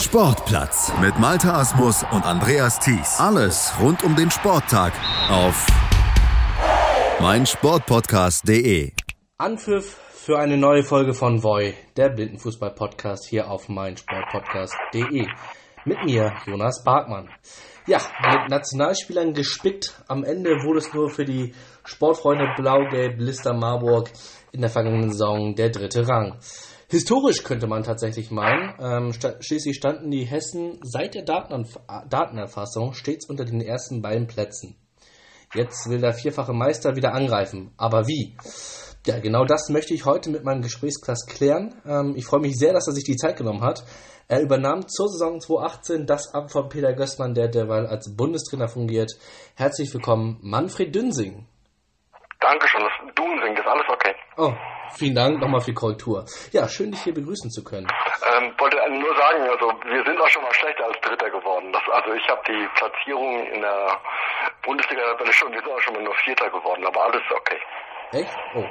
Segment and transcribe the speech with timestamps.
[0.00, 3.18] Sportplatz mit Malta Asmus und Andreas Thies.
[3.18, 4.92] Alles rund um den Sporttag
[5.28, 5.66] auf
[7.20, 8.92] meinsportpodcast.de.
[9.38, 15.26] Anpfiff für eine neue Folge von Voy, der Blindenfußball-Podcast hier auf meinsportpodcast.de.
[15.84, 17.28] Mit mir, Jonas Barkmann.
[17.88, 20.00] Ja, mit Nationalspielern gespickt.
[20.06, 21.54] Am Ende wurde es nur für die
[21.84, 24.12] Sportfreunde Blau-Gelb Lister Marburg
[24.52, 26.38] in der vergangenen Saison der dritte Rang.
[26.90, 28.74] Historisch könnte man tatsächlich meinen.
[28.80, 31.78] Ähm, schließlich standen die Hessen seit der Datenanf
[32.08, 34.74] Datenerfassung stets unter den ersten beiden Plätzen.
[35.54, 37.72] Jetzt will der vierfache Meister wieder angreifen.
[37.76, 38.36] Aber wie?
[39.06, 41.74] Ja, genau das möchte ich heute mit meinem Gesprächsklass klären.
[41.86, 43.84] Ähm, ich freue mich sehr, dass er sich die Zeit genommen hat.
[44.26, 49.12] Er übernahm zur Saison 2018 das Amt von Peter Gößmann, der derweil als Bundestrainer fungiert.
[49.56, 51.46] Herzlich willkommen, Manfred Dünsing.
[52.40, 54.14] Dankeschön, das Dunsing, das ist alles okay.
[54.38, 54.52] Oh,
[54.96, 56.24] vielen Dank nochmal für die Korrektur.
[56.52, 57.86] Ja, schön, dich hier begrüßen zu können.
[57.86, 61.72] Ähm, wollte nur sagen, also wir sind auch schon mal schlechter als Dritter geworden.
[61.72, 64.00] Das, also ich habe die Platzierung in der
[64.64, 67.60] Bundesliga schon, wir sind auch schon mal nur Vierter geworden, aber alles okay.
[68.12, 68.36] Echt?
[68.54, 68.64] Oh,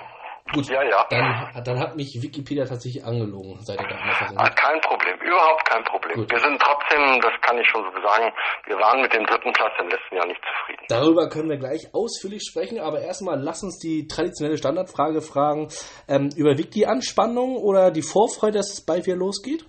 [0.53, 1.05] Gut, ja, ja.
[1.09, 4.37] Dann, dann hat mich Wikipedia tatsächlich angelogen seit der Datenerfassung.
[4.37, 6.15] Ah, kein Problem, überhaupt kein Problem.
[6.15, 6.31] Gut.
[6.31, 8.31] Wir sind trotzdem, das kann ich schon so sagen,
[8.65, 10.85] wir waren mit dem dritten Platz im letzten Jahr nicht zufrieden.
[10.87, 15.67] Darüber können wir gleich ausführlich sprechen, aber erstmal lass uns die traditionelle Standardfrage fragen.
[16.07, 19.65] Ähm, überwiegt die Anspannung oder die Vorfreude, dass es bald wieder losgeht?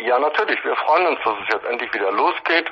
[0.00, 0.58] Ja, natürlich.
[0.64, 2.66] Wir freuen uns, dass es jetzt endlich wieder losgeht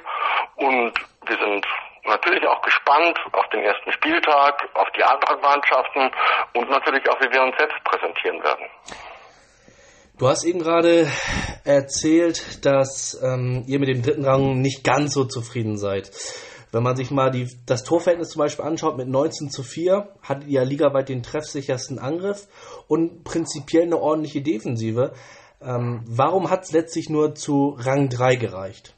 [0.56, 0.92] und
[1.26, 1.66] wir sind
[2.08, 6.10] natürlich auch gespannt auf den ersten Spieltag, auf die anderen Mannschaften
[6.54, 8.66] und natürlich auch, wie wir uns selbst präsentieren werden.
[10.18, 11.06] Du hast eben gerade
[11.64, 16.10] erzählt, dass ähm, ihr mit dem dritten Rang nicht ganz so zufrieden seid.
[16.72, 20.48] Wenn man sich mal die, das Torverhältnis zum Beispiel anschaut mit 19 zu 4, hattet
[20.48, 22.48] ihr ja ligaweit den treffsichersten Angriff
[22.88, 25.12] und prinzipiell eine ordentliche Defensive.
[25.62, 28.94] Ähm, warum hat es letztlich nur zu Rang 3 gereicht?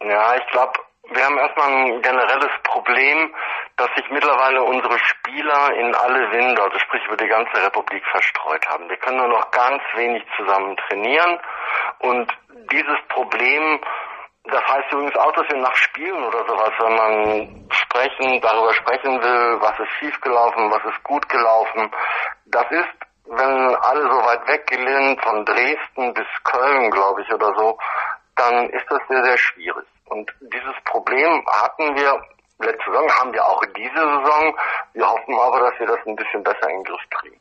[0.00, 0.72] Ja, ich glaube,
[1.10, 3.34] wir haben erstmal ein generelles Problem,
[3.76, 8.66] dass sich mittlerweile unsere Spieler in alle Winde, also sprich über die ganze Republik verstreut
[8.68, 8.88] haben.
[8.88, 11.38] Wir können nur noch ganz wenig zusammen trainieren
[11.98, 12.32] und
[12.70, 13.80] dieses Problem,
[14.44, 19.22] das heißt übrigens auch, dass wir nach Spielen oder sowas, wenn man sprechen, darüber sprechen
[19.22, 21.90] will, was ist schiefgelaufen, was ist gut gelaufen,
[22.46, 22.88] das ist,
[23.26, 27.78] wenn alle so weit weg gehen, von Dresden bis Köln, glaube ich, oder so,
[28.36, 29.86] dann ist das sehr, sehr schwierig.
[30.08, 32.20] Und dieses Problem hatten wir
[32.60, 34.54] letzte Saison, haben wir auch diese Saison.
[34.92, 37.40] Wir hoffen aber, dass wir das ein bisschen besser in den Griff kriegen.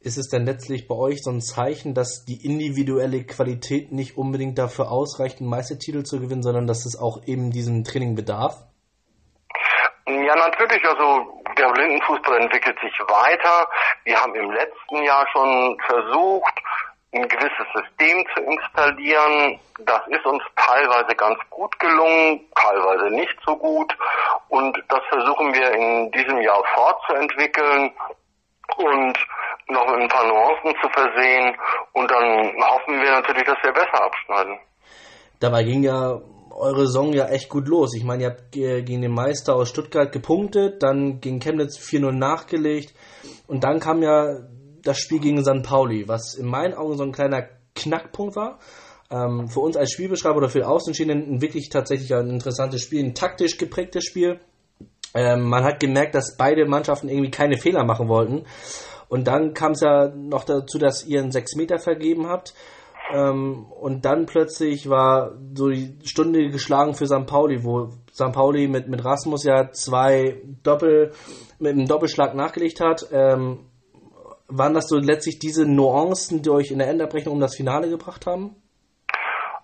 [0.00, 4.58] Ist es denn letztlich bei euch so ein Zeichen, dass die individuelle Qualität nicht unbedingt
[4.58, 8.54] dafür ausreicht, einen Meistertitel zu gewinnen, sondern dass es auch eben diesem Training bedarf?
[10.06, 10.84] Ja, natürlich.
[10.84, 13.68] Also der Blindenfußball entwickelt sich weiter.
[14.04, 16.54] Wir haben im letzten Jahr schon versucht,
[17.12, 19.60] ein gewisses System zu installieren.
[19.84, 23.92] Das ist uns teilweise ganz gut gelungen, teilweise nicht so gut.
[24.48, 27.92] Und das versuchen wir in diesem Jahr fortzuentwickeln
[28.76, 29.18] und
[29.68, 31.56] noch mit ein paar Nuancen zu versehen.
[31.92, 34.58] Und dann hoffen wir natürlich, dass wir besser abschneiden.
[35.40, 37.94] Dabei ging ja eure Saison ja echt gut los.
[37.94, 42.94] Ich meine, ihr habt gegen den Meister aus Stuttgart gepunktet, dann gegen Chemnitz 4-0 nachgelegt
[43.46, 44.38] und dann kam ja
[44.86, 45.62] das Spiel gegen St.
[45.62, 48.58] Pauli, was in meinen Augen so ein kleiner Knackpunkt war.
[49.10, 53.14] Ähm, für uns als Spielbeschreiber oder für Außenstehenden ein wirklich tatsächlich ein interessantes Spiel, ein
[53.14, 54.40] taktisch geprägtes Spiel.
[55.14, 58.44] Ähm, man hat gemerkt, dass beide Mannschaften irgendwie keine Fehler machen wollten.
[59.08, 62.54] Und dann kam es ja noch dazu, dass ihr einen 6 Meter vergeben habt.
[63.14, 67.26] Ähm, und dann plötzlich war so die Stunde geschlagen für St.
[67.26, 68.32] Pauli, wo St.
[68.32, 71.12] Pauli mit, mit Rasmus ja zwei Doppel,
[71.60, 73.06] mit einem Doppelschlag nachgelegt hat.
[73.12, 73.60] Ähm,
[74.48, 78.26] waren das so letztlich diese Nuancen, die euch in der Endabrechnung um das Finale gebracht
[78.26, 78.56] haben?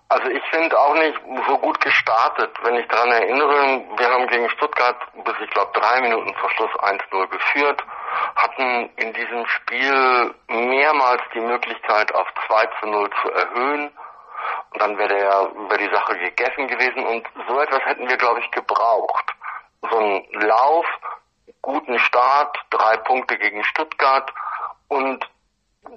[0.09, 4.47] Also ich finde auch nicht so gut gestartet, wenn ich daran erinnere, wir haben gegen
[4.51, 4.95] Stuttgart
[5.25, 7.83] bis ich glaube drei Minuten vor Schluss 1-0 geführt,
[8.35, 13.91] hatten in diesem Spiel mehrmals die Möglichkeit auf 2 0 zu erhöhen
[14.73, 18.51] und dann wäre wär die Sache gegessen gewesen und so etwas hätten wir glaube ich
[18.51, 19.33] gebraucht.
[19.89, 20.85] So ein Lauf,
[21.61, 24.31] guten Start, drei Punkte gegen Stuttgart
[24.87, 25.29] und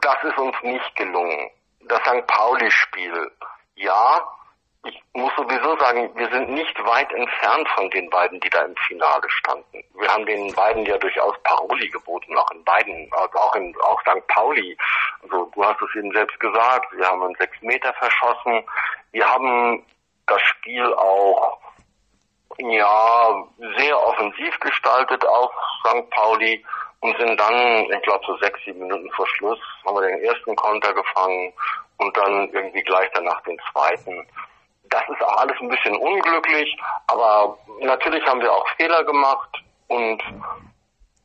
[0.00, 1.50] das ist uns nicht gelungen.
[1.88, 2.26] Das St.
[2.26, 3.30] Pauli-Spiel,
[3.76, 4.20] ja,
[4.86, 8.76] ich muss sowieso sagen, wir sind nicht weit entfernt von den beiden, die da im
[8.86, 9.82] Finale standen.
[9.94, 14.00] Wir haben den beiden ja durchaus Paroli geboten, auch in beiden, also auch in auch
[14.02, 14.26] St.
[14.28, 14.76] Pauli.
[15.22, 18.64] Also du hast es eben selbst gesagt, wir haben einen sechs Meter verschossen.
[19.12, 19.84] Wir haben
[20.26, 21.58] das Spiel auch
[22.58, 23.44] ja
[23.76, 25.52] sehr offensiv gestaltet auf
[25.84, 26.08] St.
[26.10, 26.64] Pauli
[27.00, 30.56] und sind dann, ich glaube so sechs, sieben Minuten vor Schluss, haben wir den ersten
[30.56, 31.52] Konter gefangen
[31.98, 34.26] und dann irgendwie gleich danach den zweiten.
[34.88, 36.76] Das ist auch alles ein bisschen unglücklich,
[37.08, 40.22] aber natürlich haben wir auch Fehler gemacht und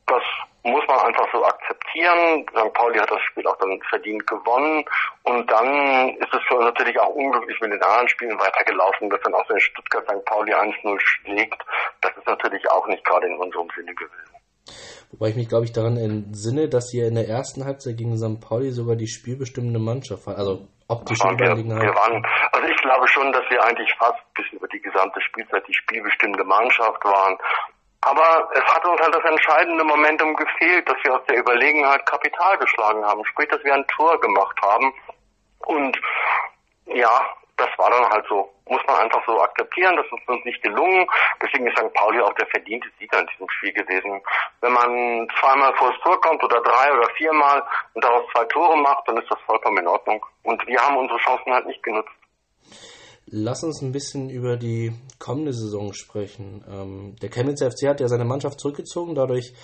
[0.06, 0.22] das
[0.64, 2.46] muss man einfach so akzeptieren.
[2.50, 2.72] St.
[2.74, 4.84] Pauli hat das Spiel auch dann verdient gewonnen.
[5.24, 9.20] Und dann ist es für uns natürlich auch unglücklich mit den anderen Spielen weitergelaufen, dass
[9.22, 10.24] dann auch so in Stuttgart St.
[10.24, 11.60] Pauli 1-0 schlägt.
[12.00, 14.31] Das ist natürlich auch nicht gerade in unserem Sinne gewesen.
[15.10, 18.40] Wobei ich mich, glaube ich, daran entsinne, dass ihr in der ersten Halbzeit gegen St.
[18.40, 20.38] Pauli sogar die spielbestimmende Mannschaft war.
[20.38, 24.68] Also optische wir, wir waren, Also ich glaube schon, dass wir eigentlich fast bis über
[24.68, 27.36] die gesamte Spielzeit die spielbestimmende Mannschaft waren.
[28.00, 32.58] Aber es hat uns halt das entscheidende Momentum gefehlt, dass wir aus der Überlegenheit Kapital
[32.58, 34.92] geschlagen haben, sprich, dass wir ein Tor gemacht haben.
[35.66, 35.96] Und
[36.86, 37.20] ja,
[37.56, 38.50] das war dann halt so.
[38.66, 41.06] Muss man einfach so akzeptieren, das ist uns nicht gelungen.
[41.42, 41.92] Deswegen ist St.
[41.94, 44.22] Pauli auch der verdiente Sieger in diesem Spiel gewesen.
[44.60, 47.62] Wenn man zweimal vor das Tor kommt oder drei oder viermal
[47.94, 50.24] und daraus zwei Tore macht, dann ist das vollkommen in Ordnung.
[50.42, 52.12] Und wir haben unsere Chancen halt nicht genutzt.
[53.26, 56.64] Lass uns ein bisschen über die kommende Saison sprechen.
[56.68, 59.14] Ähm, der Chemnitz FC hat ja seine Mannschaft zurückgezogen.
[59.14, 59.54] Dadurch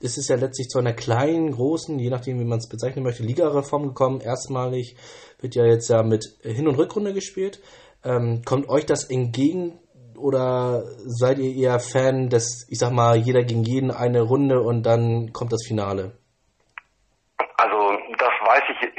[0.00, 3.22] ist es ja letztlich zu einer kleinen, großen, je nachdem, wie man es bezeichnen möchte,
[3.22, 4.20] Ligareform gekommen.
[4.20, 4.96] Erstmalig
[5.40, 7.60] wird ja jetzt ja mit Hin- und Rückrunde gespielt.
[8.04, 9.78] Ähm, kommt euch das entgegen
[10.16, 14.84] oder seid ihr eher Fan des, ich sag mal, jeder gegen jeden eine Runde und
[14.84, 16.12] dann kommt das Finale?
[18.46, 18.96] weiß ich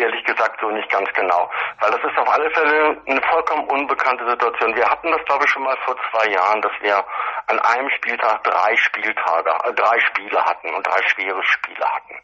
[0.67, 1.49] so nicht ganz genau.
[1.79, 4.75] Weil das ist auf alle Fälle eine vollkommen unbekannte Situation.
[4.75, 7.03] Wir hatten das, glaube ich, schon mal vor zwei Jahren, dass wir
[7.47, 12.19] an einem Spieltag drei Spieltage, äh, drei Spiele hatten und drei schwere Spiele hatten.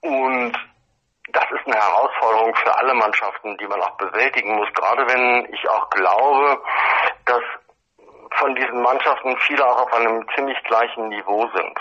[0.00, 0.52] Und
[1.28, 4.68] das ist eine Herausforderung für alle Mannschaften, die man auch bewältigen muss.
[4.74, 6.62] Gerade wenn ich auch glaube,
[7.24, 7.42] dass
[8.38, 11.78] von diesen Mannschaften viele auch auf einem ziemlich gleichen Niveau sind.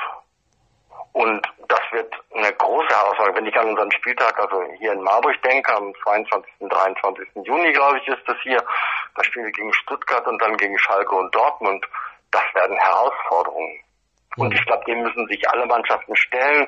[1.14, 3.38] Und das wird eine große Herausforderung.
[3.38, 6.52] Wenn ich an unseren Spieltag, also hier in Marburg denke, am 22.
[6.60, 7.28] 23.
[7.44, 8.58] Juni, glaube ich, ist das hier,
[9.16, 11.86] da spielen wir gegen Stuttgart und dann gegen Schalke und Dortmund.
[12.32, 13.80] Das werden Herausforderungen.
[14.38, 14.56] Und mhm.
[14.56, 16.68] ich glaube, dem müssen sich alle Mannschaften stellen.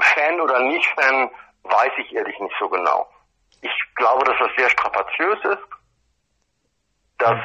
[0.00, 1.30] Fan oder nicht Fan,
[1.62, 3.08] weiß ich ehrlich nicht so genau.
[3.60, 5.68] Ich glaube, dass das sehr strapaziös ist,
[7.18, 7.40] dass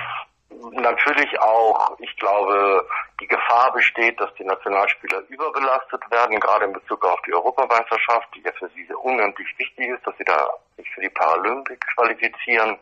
[0.72, 2.88] natürlich auch, ich glaube,
[3.22, 8.42] die Gefahr besteht, dass die Nationalspieler überbelastet werden, gerade in Bezug auf die Europameisterschaft, die
[8.42, 12.78] ja für sie sehr unendlich wichtig ist, dass sie da sich für die Paralympics qualifizieren.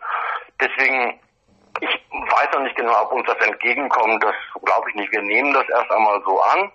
[0.61, 1.19] Deswegen,
[1.81, 5.11] ich weiß noch nicht genau, ob uns das entgegenkommt, das glaube ich nicht.
[5.11, 6.71] Wir nehmen das erst einmal so an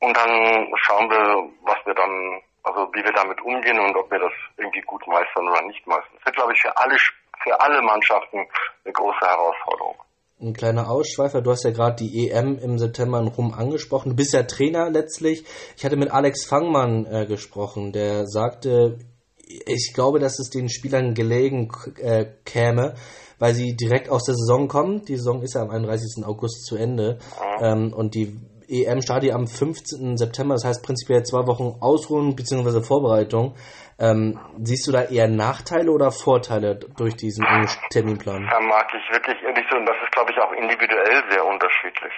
[0.00, 4.18] und dann schauen wir, was wir dann, also wie wir damit umgehen und ob wir
[4.18, 6.14] das irgendwie gut meistern oder nicht meistern.
[6.16, 6.96] Das wird, glaube ich, für alle,
[7.42, 8.48] für alle Mannschaften
[8.84, 10.03] eine große Herausforderung
[10.40, 11.40] ein kleiner Ausschweifer.
[11.42, 14.10] Du hast ja gerade die EM im September in Rum angesprochen.
[14.10, 15.44] Du bist ja Trainer letztlich.
[15.76, 18.98] Ich hatte mit Alex Fangmann äh, gesprochen, der sagte,
[19.46, 21.70] ich glaube, dass es den Spielern gelegen
[22.00, 22.94] äh, käme,
[23.38, 25.04] weil sie direkt aus der Saison kommen.
[25.04, 26.24] Die Saison ist ja am 31.
[26.24, 27.18] August zu Ende.
[27.60, 28.36] Ähm, und die
[28.68, 30.16] EM startet am 15.
[30.16, 32.82] September, das heißt prinzipiell zwei Wochen Ausruhen bzw.
[32.82, 33.54] Vorbereitung.
[33.98, 37.46] Ähm, siehst du da eher Nachteile oder Vorteile durch diesen
[37.90, 38.48] Terminplan?
[38.50, 42.12] Da mag ich wirklich ehrlich und das ist glaube ich auch individuell sehr unterschiedlich.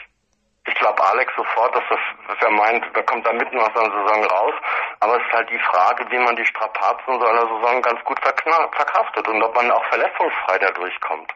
[0.66, 3.92] Ich glaube Alex sofort, dass das, dass er meint, da kommt er mitten aus seiner
[3.92, 4.54] Saison raus,
[5.00, 8.18] aber es ist halt die Frage, wie man die Strapazen so einer Saison ganz gut
[8.20, 11.30] verkraftet und ob man auch verletzungsfrei da durchkommt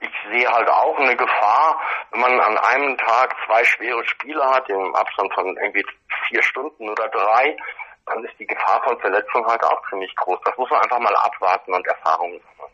[0.00, 1.80] ich sehe halt auch eine Gefahr,
[2.12, 5.84] wenn man an einem Tag zwei schwere Spiele hat, im Abstand von irgendwie
[6.28, 7.56] vier Stunden oder drei,
[8.06, 10.38] dann ist die Gefahr von Verletzung halt auch ziemlich groß.
[10.44, 12.72] Das muss man einfach mal abwarten und Erfahrungen sammeln.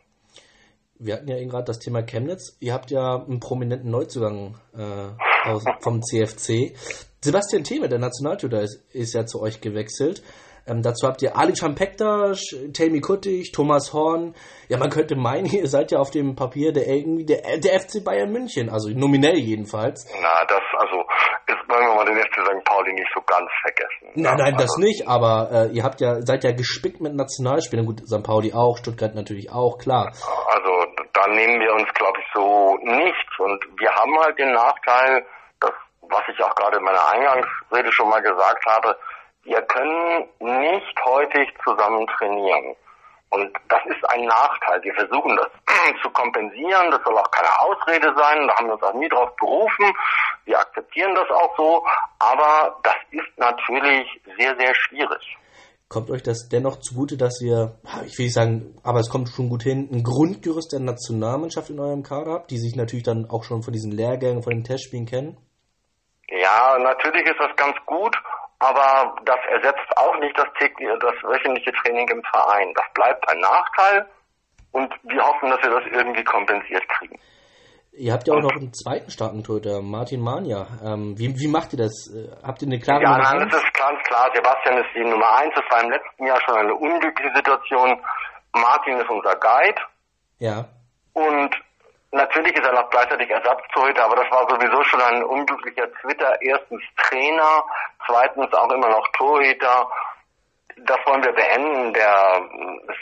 [1.03, 2.59] Wir hatten ja eben gerade das Thema Chemnitz.
[2.61, 6.77] Ihr habt ja einen prominenten Neuzugang äh, aus, vom CFC.
[7.23, 10.23] Sebastian Theme, der Nationaltorhüter, ist, ist ja zu euch gewechselt.
[10.67, 12.33] Ähm, dazu habt ihr Ali Champekta,
[12.77, 14.35] Tammy Kuttig, Thomas Horn.
[14.69, 18.05] Ja, man könnte meinen, ihr seid ja auf dem Papier der irgendwie der, der FC
[18.05, 20.07] Bayern München, also nominell jedenfalls.
[20.21, 21.05] Na, das, also,
[21.49, 22.65] jetzt wollen wir mal den FC St.
[22.65, 24.23] Pauli nicht so ganz vergessen.
[24.23, 27.87] Nein, nein, also, das nicht, aber äh, ihr habt ja, seid ja gespickt mit Nationalspielern.
[27.87, 28.23] Gut, St.
[28.23, 30.13] Pauli auch, Stuttgart natürlich auch, klar.
[30.49, 30.71] Also,
[31.13, 33.39] da nehmen wir uns, glaube ich, so nichts.
[33.39, 35.27] Und wir haben halt den Nachteil,
[35.61, 38.97] dass, was ich auch gerade in meiner Eingangsrede schon mal gesagt habe,
[39.45, 42.77] wir können nicht häufig zusammen trainieren.
[43.31, 44.83] Und das ist ein Nachteil.
[44.83, 45.49] Wir versuchen das
[46.03, 46.91] zu kompensieren.
[46.91, 48.49] Das soll auch keine Ausrede sein.
[48.49, 49.93] Da haben wir uns auch nie drauf berufen.
[50.45, 51.87] Wir akzeptieren das auch so.
[52.19, 54.07] Aber das ist natürlich
[54.37, 55.37] sehr, sehr schwierig.
[55.89, 59.49] Kommt euch das dennoch zugute, dass ihr, ich will nicht sagen, aber es kommt schon
[59.49, 63.43] gut hin, ein Grundgerüst der Nationalmannschaft in eurem Kader habt, die sich natürlich dann auch
[63.43, 65.37] schon von diesen Lehrgängen, von den Testspielen kennen?
[66.29, 68.17] Ja, natürlich ist das ganz gut.
[68.61, 72.73] Aber das ersetzt auch nicht das, das wöchentliche Training im Verein.
[72.75, 74.07] Das bleibt ein Nachteil
[74.73, 77.19] und wir hoffen, dass wir das irgendwie kompensiert kriegen.
[77.93, 80.67] Ihr habt ja auch noch einen zweiten starken Torhüter, Martin Mania.
[80.85, 82.09] Ähm, wie, wie macht ihr das?
[82.15, 84.31] Äh, habt ihr eine klare Ja, nein, das ist ganz klar.
[84.33, 85.53] Sebastian ist die Nummer eins.
[85.57, 88.01] Das war im letzten Jahr schon eine unglückliche Situation.
[88.53, 89.83] Martin ist unser Guide.
[90.39, 90.69] Ja.
[91.15, 91.51] Und
[92.13, 96.41] natürlich ist er noch gleichzeitig Ersatztorhüter, aber das war sowieso schon ein unglücklicher Twitter.
[96.41, 97.65] Erstens Trainer,
[98.07, 99.91] zweitens auch immer noch Torhüter.
[100.77, 101.93] Das wollen wir beenden.
[101.93, 102.41] Der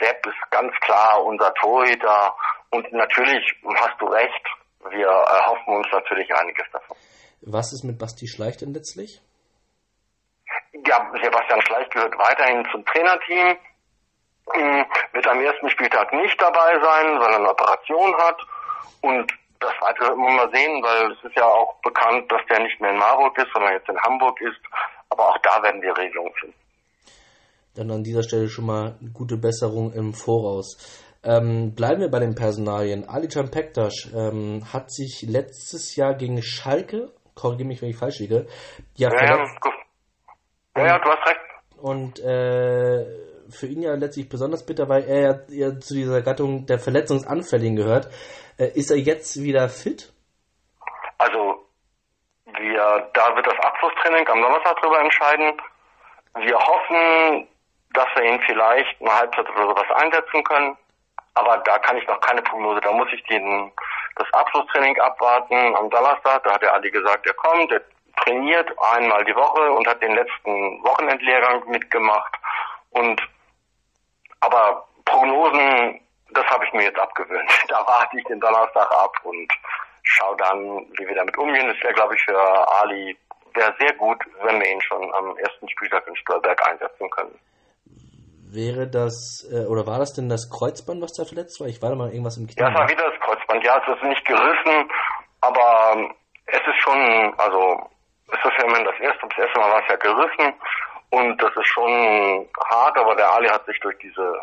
[0.01, 2.35] Sepp ist ganz klar unser Torhüter.
[2.71, 3.45] Und natürlich
[3.77, 4.47] hast du recht
[4.91, 6.97] wir erhoffen uns natürlich einiges davon.
[7.43, 9.21] Was ist mit Basti Schleich denn letztlich?
[10.87, 13.59] Ja, Sebastian Schleich gehört weiterhin zum Trainerteam,
[14.53, 18.41] hm, wird am ersten Spieltag nicht dabei sein, weil er eine Operation hat
[19.03, 22.81] und das weitere immer mal sehen, weil es ist ja auch bekannt, dass der nicht
[22.81, 24.61] mehr in Marburg ist, sondern jetzt in Hamburg ist.
[25.11, 26.55] Aber auch da werden wir Regelungen finden.
[27.75, 30.77] Dann an dieser Stelle schon mal gute Besserung im Voraus.
[31.25, 33.09] Ähm, bleiben wir bei den Personalien.
[33.09, 38.47] Alican Pektas ähm, hat sich letztes Jahr gegen Schalke, korrigiere mich, wenn ich falsch liege,
[38.95, 39.25] ja, ja,
[40.77, 41.41] ja, ja, du hast recht.
[41.81, 46.79] Und äh, für ihn ja letztlich besonders bitter, weil er ja zu dieser Gattung der
[46.79, 48.09] Verletzungsanfälligen gehört.
[48.59, 50.13] Äh, ist er jetzt wieder fit?
[51.19, 51.67] Also,
[52.59, 55.61] wir, da wird das Abschlusstraining am Donnerstag darüber entscheiden.
[56.35, 57.49] Wir hoffen,
[57.95, 60.77] dass wir ihn vielleicht eine Halbzeit oder sowas einsetzen können.
[61.35, 62.81] Aber da kann ich noch keine Prognose.
[62.81, 63.73] Da muss ich den,
[64.17, 66.43] das Abschlusstraining abwarten am Donnerstag.
[66.45, 67.83] Da hat der Adi gesagt, er kommt, er
[68.25, 72.35] trainiert einmal die Woche und hat den letzten Wochenendlehrgang mitgemacht.
[72.91, 73.21] Und
[74.41, 77.51] aber Prognosen, das habe ich mir jetzt abgewöhnt.
[77.69, 79.53] Da warte ich den Donnerstag ab und
[80.03, 81.69] schaue dann, wie wir damit umgehen.
[81.69, 82.39] Das wäre, glaube ich, für
[82.81, 83.17] Ali
[83.55, 87.39] wäre sehr gut, wenn wir ihn schon am ersten Spieltag in Stolberg einsetzen können.
[88.51, 91.67] Wäre das, äh, oder war das denn das Kreuzband, was da verletzt war?
[91.67, 92.57] Ich war da mal irgendwas im Knie.
[92.57, 93.65] Ja, es war wieder das Kreuzband.
[93.65, 94.89] Ja, es ist nicht gerissen,
[95.43, 96.15] aber ähm,
[96.47, 97.91] es ist schon, also,
[98.33, 100.55] es ist ja immerhin das erste, das erste Mal war es ja gerissen
[101.11, 104.41] und das ist schon hart, aber der Ali hat sich durch diese,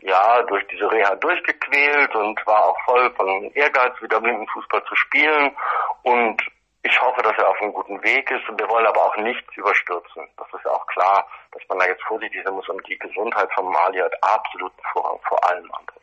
[0.00, 5.56] ja, durch diese Reha durchgequält und war auch voll von Ehrgeiz, wieder Blindenfußball zu spielen
[6.02, 6.42] und
[6.82, 9.54] ich hoffe, dass er auf einem guten Weg ist und wir wollen aber auch nichts
[9.54, 10.26] überstürzen.
[10.38, 13.52] Das ist ja auch klar, dass man da jetzt vorsichtig sein muss und die Gesundheit
[13.54, 16.00] von Mali hat absoluten Vorrang vor allem anderen.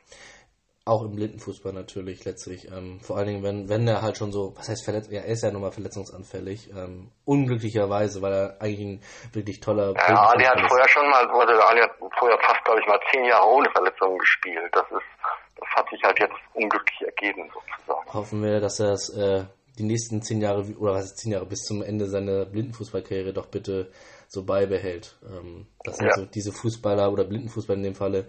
[0.88, 2.72] Auch im Blindenfußball natürlich letztlich.
[2.72, 5.28] Ähm, vor allen Dingen, wenn, wenn er halt schon so, was heißt verletzt, ja, er
[5.28, 6.70] ist ja nun mal verletzungsanfällig.
[6.70, 9.02] Ähm, unglücklicherweise, weil er eigentlich ein
[9.34, 12.88] wirklich toller Ja, Ali hat vorher schon mal, also Ali hat vorher fast, glaube ich,
[12.88, 14.70] mal zehn Jahre ohne Verletzungen gespielt.
[14.72, 18.14] Das ist, das hat sich halt jetzt unglücklich ergeben, sozusagen.
[18.14, 19.44] Hoffen wir, dass er es äh,
[19.78, 23.48] die nächsten zehn Jahre, oder was ist zehn Jahre, bis zum Ende seiner Blindenfußballkarriere doch
[23.48, 23.92] bitte
[24.28, 25.18] so beibehält.
[25.24, 26.14] Ähm, das sind ja.
[26.16, 28.28] so diese Fußballer oder Blindenfußballer in dem Falle,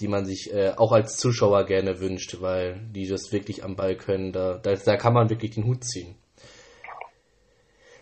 [0.00, 3.96] die man sich äh, auch als Zuschauer gerne wünscht, weil die das wirklich am Ball
[3.96, 4.32] können.
[4.32, 6.16] Da, da, da kann man wirklich den Hut ziehen.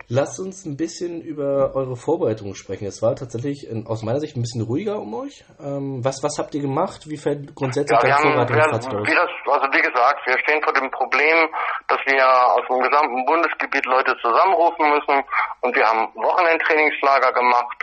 [0.08, 2.86] Lasst uns ein bisschen über eure Vorbereitungen sprechen.
[2.86, 5.42] Es war tatsächlich in, aus meiner Sicht ein bisschen ruhiger um euch.
[5.58, 7.08] Ähm, was, was habt ihr gemacht?
[7.08, 8.24] Wie fällt grundsätzlich ja, aus?
[8.24, 11.48] Wie das, also wie gesagt, wir stehen vor dem Problem,
[11.88, 15.24] dass wir aus dem gesamten Bundesgebiet Leute zusammenrufen müssen
[15.62, 17.78] und wir haben Wochenendtrainingslager gemacht.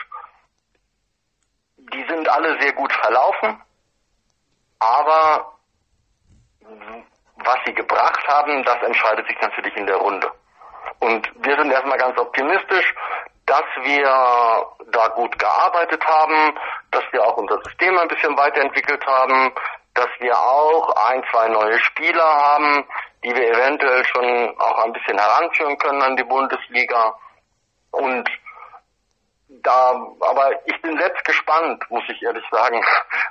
[1.77, 3.57] Die sind alle sehr gut verlaufen,
[4.79, 5.53] aber
[7.35, 10.31] was sie gebracht haben, das entscheidet sich natürlich in der Runde.
[10.99, 12.93] Und wir sind erstmal ganz optimistisch,
[13.45, 14.03] dass wir
[14.91, 16.55] da gut gearbeitet haben,
[16.91, 19.53] dass wir auch unser System ein bisschen weiterentwickelt haben,
[19.93, 22.87] dass wir auch ein, zwei neue Spieler haben,
[23.23, 27.15] die wir eventuell schon auch ein bisschen heranführen können an die Bundesliga.
[27.91, 28.29] Und
[29.49, 32.81] da, aber ich bin selbst gespannt, muss ich ehrlich sagen,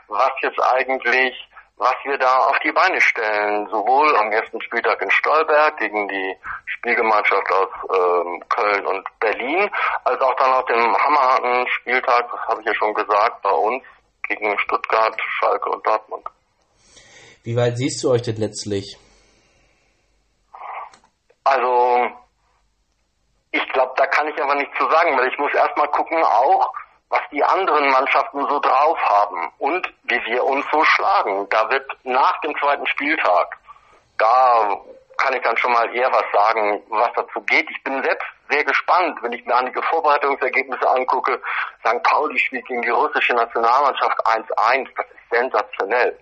[0.09, 1.35] was jetzt eigentlich
[1.79, 6.37] was wir da auf die Beine stellen, sowohl am ersten Spieltag in Stolberg gegen die
[6.67, 9.71] Spielgemeinschaft aus ähm, Köln und Berlin,
[10.05, 13.85] als auch dann auf dem hammerharten Spieltag, das habe ich ja schon gesagt, bei uns
[14.27, 16.27] gegen Stuttgart, Schalke und Dortmund.
[17.45, 18.99] Wie weit siehst du euch denn letztlich?
[21.45, 22.11] Also,
[23.51, 26.73] ich glaube, da kann ich aber nichts zu sagen, weil ich muss erstmal gucken auch,
[27.09, 31.49] was die anderen Mannschaften so drauf haben und wie wir uns so schlagen.
[31.49, 33.57] Da wird nach dem zweiten Spieltag,
[34.19, 34.79] da
[35.17, 37.69] kann ich dann schon mal eher was sagen, was dazu geht.
[37.71, 41.41] Ich bin selbst sehr gespannt, wenn ich mir einige Vorbereitungsergebnisse angucke.
[41.85, 42.03] St.
[42.03, 44.89] Pauli spielt gegen die russische Nationalmannschaft 1-1.
[44.97, 46.19] Das ist sensationell.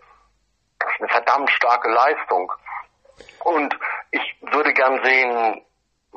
[0.79, 2.53] Das ist eine verdammt starke Leistung.
[3.45, 3.77] Und
[4.13, 5.66] ich würde gern sehen,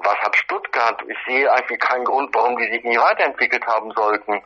[0.03, 1.01] was hat Stuttgart?
[1.08, 4.41] Ich sehe eigentlich keinen Grund, warum die sich nie weiterentwickelt haben sollten.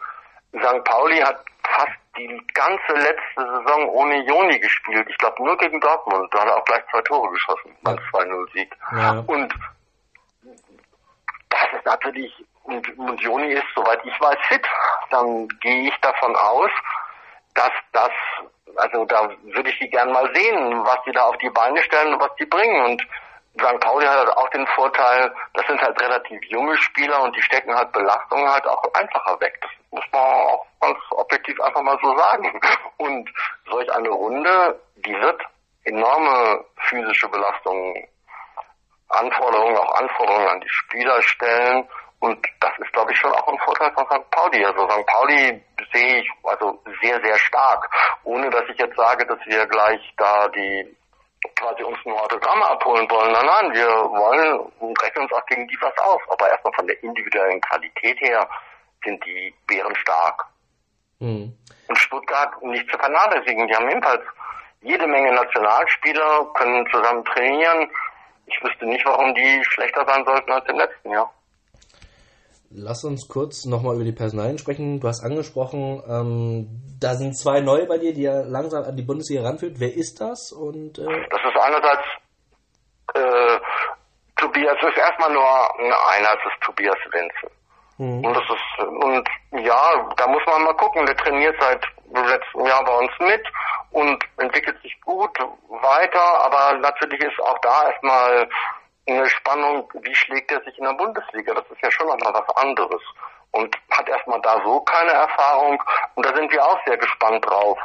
[0.56, 0.84] St.
[0.84, 5.08] Pauli hat fast die ganze letzte Saison ohne Joni gespielt.
[5.10, 6.32] Ich glaube nur gegen Dortmund.
[6.32, 8.76] Da hat er auch gleich zwei Tore geschossen beim 2-0-Sieg.
[8.92, 9.24] Ja.
[9.26, 9.54] Und
[11.50, 14.66] das ist natürlich, und, und Joni ist, soweit ich weiß, fit.
[15.10, 16.72] Dann gehe ich davon aus,
[17.56, 18.12] dass das,
[18.76, 22.14] also da würde ich sie gern mal sehen, was die da auf die Beine stellen
[22.14, 22.86] und was die bringen.
[22.86, 23.08] Und
[23.60, 23.80] St.
[23.80, 27.76] Pauli hat halt auch den Vorteil, das sind halt relativ junge Spieler und die stecken
[27.76, 29.60] halt Belastungen halt auch einfacher weg.
[29.62, 32.60] Das muss man auch ganz objektiv einfach mal so sagen.
[32.98, 33.30] Und
[33.70, 35.42] solch eine Runde, die wird
[35.84, 38.08] enorme physische Belastungen,
[39.10, 41.88] Anforderungen, auch Anforderungen an die Spieler stellen.
[42.20, 44.32] Und das ist, glaube ich, schon auch ein Vorteil von St.
[44.32, 44.66] Pauli.
[44.66, 45.06] Also St.
[45.06, 47.88] Pauli sehe ich also sehr, sehr stark.
[48.24, 50.98] Ohne dass ich jetzt sage, dass wir gleich da die
[51.56, 53.32] quasi uns nur Autogramme abholen wollen.
[53.32, 56.22] Nein, nein, wir wollen und rechnen uns auch gegen die was auf.
[56.30, 58.48] Aber erstmal von der individuellen Qualität her
[59.04, 60.46] sind die Bären stark.
[61.20, 61.54] Mhm.
[61.88, 63.68] Und Stuttgart nicht zu vernachlässigen.
[63.68, 64.24] Die haben ebenfalls
[64.82, 67.90] jede Menge Nationalspieler, können zusammen trainieren.
[68.46, 71.34] Ich wüsste nicht, warum die schlechter sein sollten als im letzten Jahr.
[72.76, 75.00] Lass uns kurz nochmal über die Personalien sprechen.
[75.00, 79.04] Du hast angesprochen, ähm, da sind zwei neue bei dir, die ja langsam an die
[79.04, 79.80] Bundesliga ranführt.
[79.80, 80.52] Wer ist das?
[80.52, 82.08] Und äh Das ist einerseits
[83.14, 83.60] äh,
[84.38, 85.46] Tobias, es ist erstmal nur
[86.12, 87.52] einer, das ist Tobias Wenzel.
[87.98, 88.26] Mhm.
[88.26, 89.30] Und das ist und
[89.64, 91.06] ja, da muss man mal gucken.
[91.06, 91.84] Der trainiert seit
[92.14, 93.44] letztem Jahr bei uns mit
[93.92, 95.38] und entwickelt sich gut
[95.70, 98.50] weiter, aber natürlich ist auch da erstmal
[99.08, 101.54] eine Spannung, wie schlägt er sich in der Bundesliga?
[101.54, 103.02] Das ist ja schon nochmal was anderes.
[103.54, 105.82] Und hat erstmal da so keine Erfahrung.
[106.16, 107.80] Und da sind wir auch sehr gespannt drauf,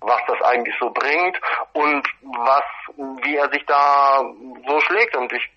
[0.00, 1.38] was das eigentlich so bringt
[1.74, 2.64] und was,
[3.22, 4.24] wie er sich da
[4.66, 5.16] so schlägt.
[5.16, 5.50] Und ich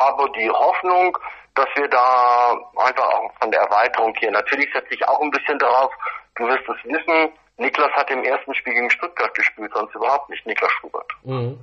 [0.00, 1.18] habe die Hoffnung,
[1.54, 5.58] dass wir da einfach auch von der Erweiterung hier, natürlich setze ich auch ein bisschen
[5.58, 5.92] darauf,
[6.36, 10.46] du wirst es wissen, Niklas hat im ersten Spiel gegen Stuttgart gespielt, sonst überhaupt nicht,
[10.46, 11.10] Niklas Schubert.
[11.24, 11.58] Mhm.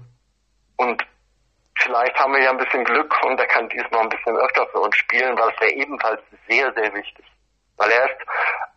[0.78, 1.06] Und
[1.84, 4.80] vielleicht haben wir ja ein bisschen Glück und er kann diesmal ein bisschen öfter für
[4.80, 7.26] uns spielen, weil es wäre ebenfalls sehr, sehr wichtig.
[7.78, 8.22] Weil er ist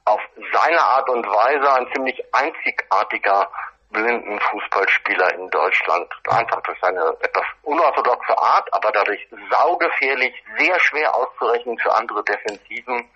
[0.05, 0.21] auf
[0.53, 3.51] seine Art und Weise ein ziemlich einzigartiger
[3.91, 6.13] blinden Fußballspieler in Deutschland.
[6.29, 13.11] Einfach durch seine etwas unorthodoxe Art, aber dadurch saugefährlich, sehr schwer auszurechnen für andere Defensiven.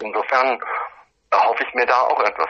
[0.00, 0.62] Insofern
[1.30, 2.48] erhoffe ich mir da auch etwas.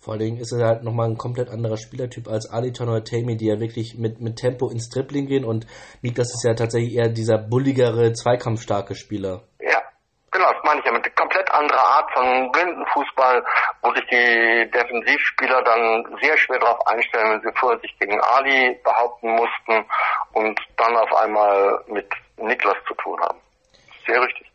[0.00, 3.36] Vor allen Dingen ist er halt nochmal ein komplett anderer Spielertyp als Aliton oder Tammy,
[3.36, 5.66] die ja wirklich mit, mit Tempo ins Dribbling gehen und
[6.00, 9.42] Niklas ist ja tatsächlich eher dieser bulligere, zweikampfstarke Spieler.
[9.60, 9.82] Ja,
[10.30, 13.44] genau, das meine ich ja mit komplett anderer Art von Blindenfußball,
[13.82, 18.80] wo sich die Defensivspieler dann sehr schwer darauf einstellen, wenn sie vorher sich gegen Ali
[18.82, 19.84] behaupten mussten
[20.32, 22.08] und dann auf einmal mit
[22.38, 23.38] Niklas zu tun haben.
[24.06, 24.49] Sehr richtig.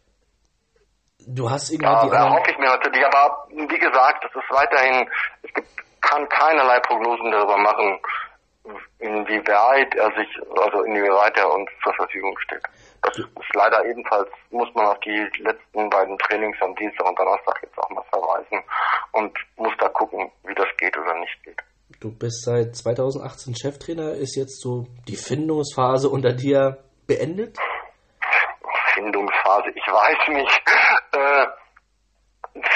[1.27, 2.33] Du hast irgendwie ja, anderen...
[2.33, 5.09] hoffe ich mir natürlich, aber wie gesagt, es ist weiterhin,
[5.41, 5.67] es gibt,
[6.01, 7.99] kann keinerlei Prognosen darüber machen,
[8.99, 10.29] inwieweit er sich,
[10.61, 12.63] also inwieweit er uns zur Verfügung steht.
[13.01, 17.59] Das ist leider ebenfalls, muss man auf die letzten beiden Trainings am Dienstag und Donnerstag
[17.61, 18.63] jetzt auch mal verweisen
[19.11, 21.61] und muss da gucken, wie das geht oder nicht geht.
[21.99, 27.57] Du bist seit 2018 Cheftrainer, ist jetzt so die Findungsphase unter dir beendet?
[28.95, 30.61] Findungsphase, ich weiß nicht.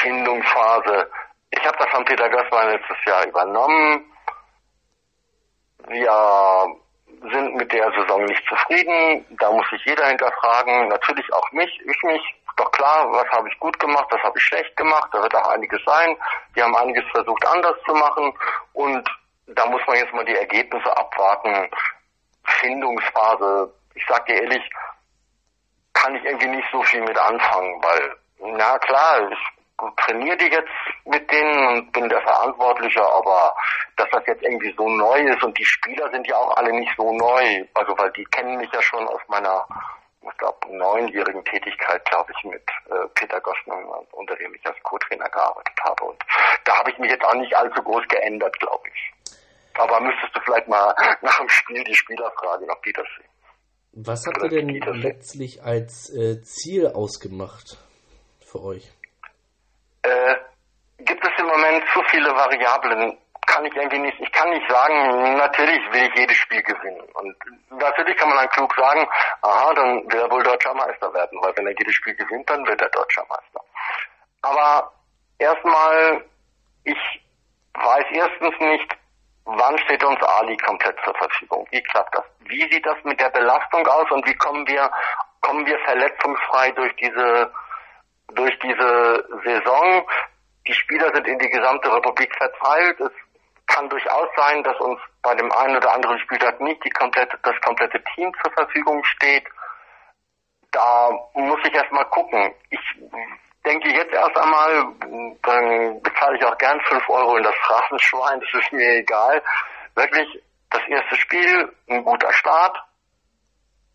[0.02, 1.12] Findungsphase.
[1.52, 4.06] Ich habe das von Peter Gößmann letztes Jahr übernommen.
[5.88, 6.76] Wir
[7.32, 9.26] sind mit der Saison nicht zufrieden.
[9.40, 10.88] Da muss sich jeder hinterfragen.
[10.88, 12.22] Natürlich auch mich, ich mich.
[12.58, 15.10] Doch klar, was habe ich gut gemacht, was habe ich schlecht gemacht.
[15.14, 16.18] Da wird auch einiges sein.
[16.54, 18.38] Wir haben einiges versucht anders zu machen.
[18.74, 19.10] Und
[19.48, 21.70] da muss man jetzt mal die Ergebnisse abwarten.
[22.44, 23.74] Findungsphase.
[23.96, 24.70] Ich sag dir ehrlich,
[25.94, 28.16] kann ich irgendwie nicht so viel mit anfangen, weil,
[28.58, 29.38] na klar, ich
[29.98, 30.70] trainiere die jetzt
[31.06, 33.56] mit denen und bin der Verantwortliche, aber
[33.96, 36.92] dass das jetzt irgendwie so neu ist und die Spieler sind ja auch alle nicht
[36.98, 39.66] so neu, also weil die kennen mich ja schon aus meiner,
[40.22, 45.30] ich glaube, neunjährigen Tätigkeit, glaube ich, mit äh, Peter Gossmann, unter dem ich als Co-Trainer
[45.30, 46.04] gearbeitet habe.
[46.06, 46.24] Und
[46.66, 49.34] da habe ich mich jetzt auch nicht allzu groß geändert, glaube ich.
[49.76, 53.30] Aber müsstest du vielleicht mal nach dem Spiel die Spieler fragen, ob die das sehen.
[53.92, 57.89] Was habt ihr denn letztlich als äh, Ziel ausgemacht
[58.50, 58.92] für euch?
[60.04, 60.36] Äh,
[61.00, 63.18] gibt es im Moment zu viele Variablen?
[63.46, 64.20] Kann ich irgendwie nicht.
[64.20, 67.02] Ich kann nicht sagen, natürlich will ich jedes Spiel gewinnen.
[67.14, 67.36] Und
[67.72, 69.08] natürlich kann man dann klug sagen,
[69.42, 72.66] aha, dann will er wohl deutscher Meister werden, weil wenn er jedes Spiel gewinnt, dann
[72.68, 73.62] wird er deutscher Meister.
[74.44, 74.94] Aber
[75.40, 76.26] erstmal,
[76.84, 77.22] ich
[77.74, 78.98] weiß erstens nicht,
[79.46, 81.68] wann steht uns Ali komplett zur Verfügung?
[81.72, 82.26] Wie klappt das?
[82.42, 84.92] Wie sieht das mit der Belastung aus und wie kommen wir
[85.42, 87.52] kommen wir verletzungsfrei durch diese,
[88.36, 90.08] durch diese Saison.
[90.68, 93.00] Die Spieler sind in die gesamte Republik verteilt.
[93.00, 93.12] Es
[93.68, 97.60] kann durchaus sein, dass uns bei dem einen oder anderen Spieltag nicht die komplette, das
[97.62, 99.46] komplette Team zur Verfügung steht.
[100.72, 102.54] Da muss ich erstmal gucken.
[102.70, 102.80] Ich
[103.66, 104.94] denke jetzt erst einmal,
[105.42, 109.42] dann bezahle ich auch gern 5 Euro in das Phrasenschwein, das ist mir egal.
[109.96, 112.78] Wirklich das erste Spiel, ein guter Start.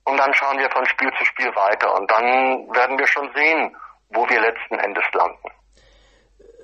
[0.05, 1.95] Und dann schauen wir von Spiel zu Spiel weiter.
[1.95, 3.77] Und dann werden wir schon sehen,
[4.11, 5.49] wo wir letzten Endes landen.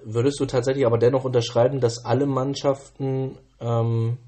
[0.02, 4.18] Würdest du tatsächlich aber dennoch unterschreiben, dass alle Mannschaften ähm,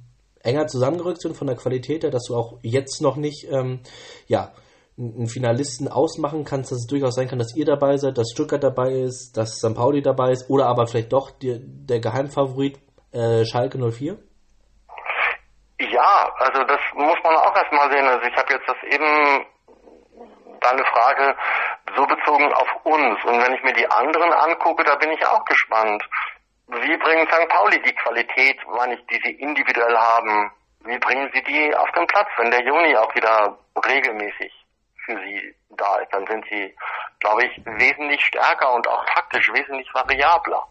[0.42, 3.81] enger zusammengerückt sind von der Qualität her, dass du auch jetzt noch nicht ähm,
[4.27, 4.53] ja,
[4.98, 8.62] einen Finalisten ausmachen kannst, dass es durchaus sein kann, dass ihr dabei seid, dass Stuttgart
[8.62, 9.75] dabei ist, dass St.
[9.75, 12.79] Pauli dabei ist oder aber vielleicht doch die, der Geheimfavorit
[13.12, 14.18] äh, Schalke 04?
[15.81, 18.07] Ja, also das muss man auch erstmal sehen.
[18.07, 19.46] Also ich habe jetzt das eben
[20.61, 21.35] deine Frage
[21.96, 23.24] so bezogen auf uns.
[23.24, 26.02] Und wenn ich mir die anderen angucke, da bin ich auch gespannt.
[26.68, 27.48] Wie bringen St.
[27.48, 30.50] Pauli die Qualität, meine ich, die sie individuell haben,
[30.85, 34.52] wie bringen sie die auf den Platz, wenn der Juni auch wieder regelmäßig
[35.05, 36.74] für sie da ist, dann sind sie,
[37.20, 40.66] glaube ich, wesentlich stärker und auch taktisch wesentlich variabler.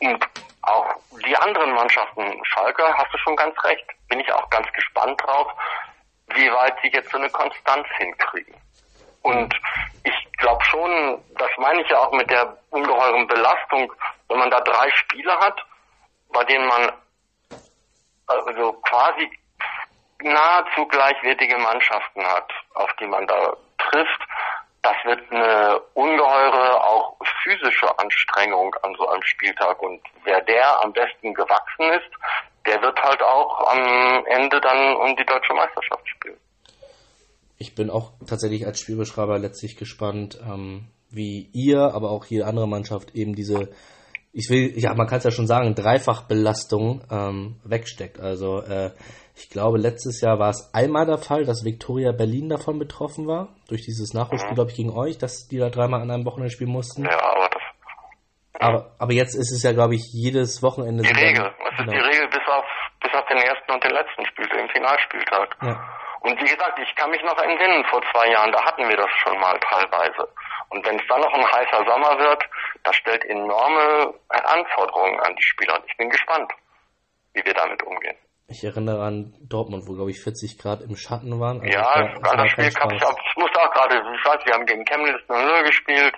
[0.00, 0.28] Und
[0.62, 0.94] auch
[1.24, 5.48] die anderen Mannschaften, Schalke, hast du schon ganz recht, bin ich auch ganz gespannt drauf,
[6.34, 8.54] wie weit sie jetzt so eine Konstanz hinkriegen.
[9.22, 9.54] Und
[10.04, 13.92] ich glaube schon, das meine ich ja auch mit der ungeheuren Belastung,
[14.28, 15.64] wenn man da drei Spiele hat,
[16.32, 16.92] bei denen man
[18.26, 19.30] also quasi
[20.22, 24.20] nahezu gleichwertige Mannschaften hat, auf die man da trifft,
[24.82, 29.80] das wird eine ungeheure, auch physische Anstrengung an so einem Spieltag.
[29.80, 32.10] Und wer der am besten gewachsen ist,
[32.66, 36.40] der wird halt auch am Ende dann um die deutsche Meisterschaft spielen.
[37.58, 42.66] Ich bin auch tatsächlich als Spielbeschreiber letztlich gespannt, ähm, wie ihr, aber auch jede andere
[42.66, 43.68] Mannschaft eben diese,
[44.32, 48.18] ich will, ja, man kann es ja schon sagen, Dreifachbelastung ähm, wegsteckt.
[48.18, 48.90] Also äh,
[49.36, 53.48] ich glaube, letztes Jahr war es einmal der Fall, dass Viktoria Berlin davon betroffen war,
[53.68, 56.70] durch dieses Nachholspiel, glaube ich, gegen euch, dass die da dreimal an einem Wochenende spielen
[56.70, 57.04] mussten.
[57.04, 57.62] Ja, aber das.
[58.60, 61.02] Aber, aber jetzt ist es ja, glaube ich, jedes Wochenende.
[61.02, 61.46] Die Regel.
[61.46, 62.06] Es ist die genau.
[62.06, 62.64] Regel bis auf,
[63.02, 65.56] bis auf den ersten und den letzten Spieltag, den Finalspieltag.
[65.62, 65.80] Ja.
[66.22, 69.10] Und wie gesagt, ich kann mich noch entsinnen, vor zwei Jahren, da hatten wir das
[69.22, 70.28] schon mal teilweise.
[70.68, 72.42] Und wenn es dann noch ein heißer Sommer wird,
[72.84, 75.74] das stellt enorme Anforderungen an die Spieler.
[75.74, 76.52] Und ich bin gespannt,
[77.34, 78.16] wie wir damit umgehen.
[78.46, 81.60] Ich erinnere an Dortmund, wo, glaube ich, 40 Grad im Schatten waren.
[81.60, 84.54] Also ja, an das Spiel kam ich auch, ich musste auch gerade, ich weiß, wir
[84.54, 86.14] haben gegen Chemnitz 0 gespielt,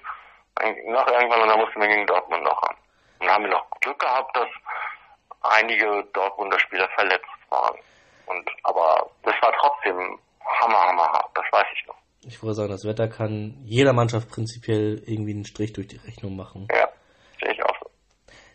[0.87, 2.77] noch irgendwann, und dann mussten wir gegen Dortmund noch ran.
[3.21, 4.49] Und dann haben wir noch Glück gehabt, dass
[5.43, 7.79] einige Dortmunder Spieler verletzt waren.
[8.27, 10.19] Und, aber das war trotzdem
[10.61, 11.97] hammer, hammer hart, das weiß ich noch.
[12.27, 16.37] Ich wollte sagen, das Wetter kann jeder Mannschaft prinzipiell irgendwie einen Strich durch die Rechnung
[16.37, 16.69] machen.
[16.71, 16.89] Ja,
[17.41, 17.91] sehe ich auch so.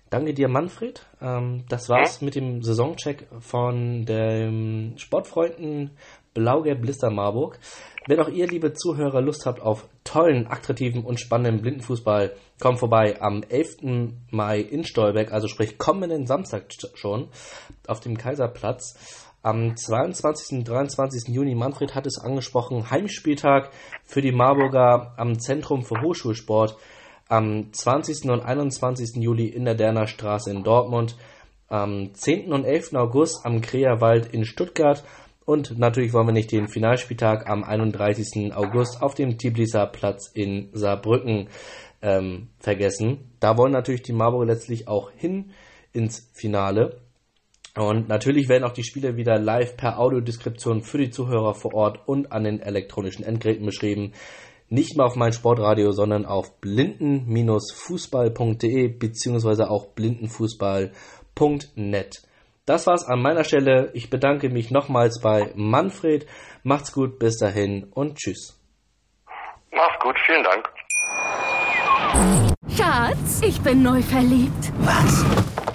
[0.10, 1.06] Danke dir, Manfred.
[1.22, 2.26] Ähm, das war's hm?
[2.26, 5.96] mit dem Saisoncheck von dem Sportfreunden
[6.34, 7.60] Blau-Gelb Blister Marburg.
[8.08, 13.22] Wenn auch ihr, liebe Zuhörer, Lust habt auf tollen, attraktiven und spannenden Blindenfußball, kommt vorbei
[13.22, 14.18] am 11.
[14.32, 17.30] Mai in Stolberg, also sprich kommenden Samstag schon,
[17.88, 19.29] auf dem Kaiserplatz.
[19.42, 20.58] Am 22.
[20.58, 21.34] und 23.
[21.34, 23.72] Juni, Manfred hat es angesprochen, Heimspieltag
[24.04, 26.76] für die Marburger am Zentrum für Hochschulsport
[27.30, 28.30] am 20.
[28.30, 29.16] und 21.
[29.16, 31.16] Juli in der Derner Straße in Dortmund,
[31.70, 32.52] am 10.
[32.52, 32.96] und 11.
[32.96, 35.06] August am Kreerwald in Stuttgart
[35.46, 38.54] und natürlich wollen wir nicht den Finalspieltag am 31.
[38.54, 41.48] August auf dem Tiblisser Platz in Saarbrücken
[42.02, 43.32] ähm, vergessen.
[43.40, 45.52] Da wollen natürlich die Marburger letztlich auch hin
[45.94, 47.00] ins Finale.
[47.80, 52.02] Und natürlich werden auch die Spiele wieder live per Audiodeskription für die Zuhörer vor Ort
[52.08, 54.12] und an den elektronischen Endgeräten beschrieben
[54.70, 62.22] nicht mehr auf mein Sportradio, sondern auf blinden-fußball.de beziehungsweise auch blindenfußball.net.
[62.66, 63.90] Das war's an meiner Stelle.
[63.94, 66.28] Ich bedanke mich nochmals bei Manfred.
[66.64, 68.60] Macht's gut, bis dahin und tschüss.
[69.72, 70.70] Mach's gut, vielen Dank.
[72.76, 74.74] Schatz, ich bin neu verliebt.
[74.82, 75.26] Was?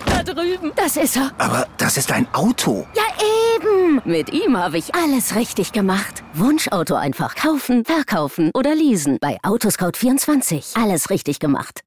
[0.06, 0.72] Da drüben.
[0.76, 1.30] Das ist er.
[1.38, 2.86] Aber das ist ein Auto.
[2.94, 3.02] Ja,
[3.56, 4.00] eben.
[4.04, 6.22] Mit ihm habe ich alles richtig gemacht.
[6.34, 9.18] Wunschauto einfach kaufen, verkaufen oder leasen.
[9.20, 10.80] Bei Autoscout24.
[10.82, 11.82] Alles richtig gemacht.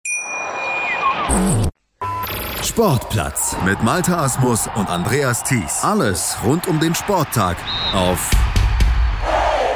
[2.64, 5.84] Sportplatz mit Malta Asmus und Andreas Thies.
[5.84, 7.58] Alles rund um den Sporttag
[7.94, 8.30] auf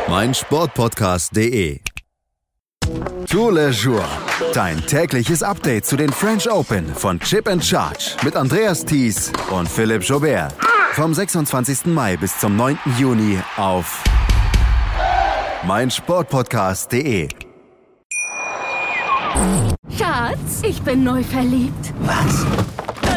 [0.08, 1.80] meinsportpodcast.de.
[3.30, 4.04] Tour Le Jour.
[4.54, 9.70] Dein tägliches Update zu den French Open von Chip and Charge mit Andreas Thies und
[9.70, 10.54] Philipp Jobert.
[10.94, 11.86] Vom 26.
[11.86, 12.78] Mai bis zum 9.
[13.00, 14.04] Juni auf
[15.66, 17.30] meinsportpodcast.de.
[19.98, 21.94] Schatz, ich bin neu verliebt.
[22.02, 22.46] Was?